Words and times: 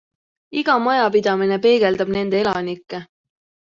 Iga 0.61 0.77
majapidamine 0.85 1.61
peegeldab 1.69 2.17
nende 2.19 2.43
elanikke. 2.45 3.09